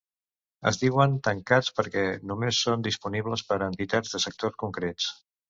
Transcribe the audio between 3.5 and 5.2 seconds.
per a entitats de sectors concrets.